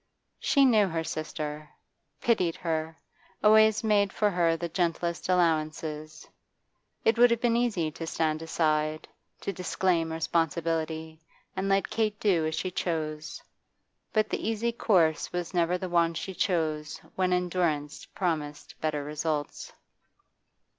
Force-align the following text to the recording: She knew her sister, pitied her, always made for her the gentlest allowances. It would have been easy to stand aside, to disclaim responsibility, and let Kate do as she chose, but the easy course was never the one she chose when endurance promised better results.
She 0.39 0.65
knew 0.65 0.87
her 0.87 1.03
sister, 1.03 1.69
pitied 2.21 2.55
her, 2.55 2.97
always 3.43 3.83
made 3.83 4.11
for 4.11 4.31
her 4.31 4.57
the 4.57 4.67
gentlest 4.67 5.29
allowances. 5.29 6.27
It 7.05 7.19
would 7.19 7.29
have 7.29 7.39
been 7.39 7.55
easy 7.55 7.91
to 7.91 8.07
stand 8.07 8.41
aside, 8.41 9.07
to 9.41 9.53
disclaim 9.53 10.11
responsibility, 10.11 11.21
and 11.55 11.69
let 11.69 11.91
Kate 11.91 12.19
do 12.19 12.47
as 12.47 12.55
she 12.55 12.71
chose, 12.71 13.43
but 14.11 14.27
the 14.29 14.41
easy 14.43 14.71
course 14.71 15.31
was 15.31 15.53
never 15.53 15.77
the 15.77 15.87
one 15.87 16.15
she 16.15 16.33
chose 16.33 16.97
when 17.13 17.31
endurance 17.31 18.05
promised 18.07 18.81
better 18.81 19.03
results. 19.03 19.71